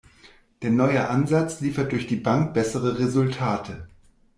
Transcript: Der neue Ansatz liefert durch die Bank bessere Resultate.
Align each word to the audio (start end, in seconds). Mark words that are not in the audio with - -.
Der 0.63 0.71
neue 0.71 1.09
Ansatz 1.09 1.61
liefert 1.61 1.91
durch 1.91 2.07
die 2.07 2.15
Bank 2.15 2.55
bessere 2.55 2.97
Resultate. 2.97 3.87